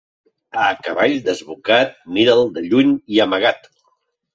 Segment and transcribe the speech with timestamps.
[0.61, 3.75] A cavall desbocat, mira'l de lluny i amagat.